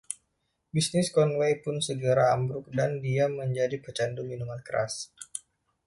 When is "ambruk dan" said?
2.37-2.91